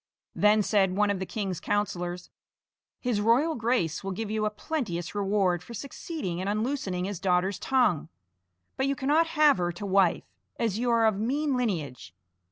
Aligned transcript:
Then 0.33 0.63
said 0.63 0.97
one 0.97 1.11
of 1.11 1.19
the 1.19 1.27
king's 1.27 1.59
councillors: 1.59 2.31
"His 2.99 3.21
Royal 3.21 3.53
Grace 3.53 4.03
will 4.03 4.13
give 4.13 4.31
you 4.31 4.45
a 4.47 4.49
plenteous 4.49 5.13
reward 5.13 5.61
for 5.61 5.75
succeeding 5.75 6.39
in 6.39 6.47
unloosing 6.47 7.05
his 7.05 7.19
daughter's 7.19 7.59
tongue; 7.59 8.09
but 8.77 8.87
you 8.87 8.95
cannot 8.95 9.27
have 9.37 9.59
her 9.59 9.71
to 9.73 9.85
wife, 9.85 10.23
as 10.57 10.79
you 10.79 10.89
are 10.89 11.05
of 11.05 11.19
mean 11.19 11.55
lineage." 11.55 12.15